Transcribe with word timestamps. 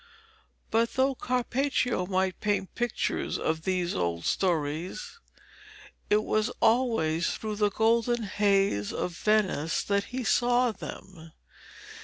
But 0.71 0.93
though 0.95 1.13
Carpaccio 1.13 2.07
might 2.07 2.39
paint 2.39 2.73
pictures 2.73 3.37
of 3.37 3.65
these 3.65 3.93
old 3.93 4.25
stories, 4.25 5.19
it 6.09 6.23
was 6.23 6.49
always 6.59 7.35
through 7.35 7.57
the 7.57 7.69
golden 7.69 8.23
haze 8.23 8.91
of 8.91 9.11
Venice 9.15 9.83
that 9.83 10.05
he 10.05 10.23
saw 10.23 10.71
them. 10.71 11.33